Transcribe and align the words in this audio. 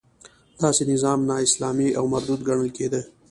داسې 0.61 0.83
نظام 0.93 1.19
نا 1.29 1.35
اسلامي 1.47 1.89
او 1.99 2.03
مردود 2.13 2.41
ګڼل 2.47 2.69
کېده. 2.77 3.01